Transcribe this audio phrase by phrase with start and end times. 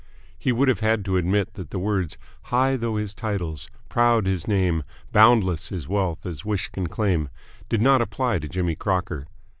[0.35, 4.47] He would have had to admit that the words "High though his titles, proud his
[4.47, 4.81] name,
[5.11, 7.29] boundless his wealth as wish can claim"
[7.69, 9.27] did not apply to Jimmy Crocker.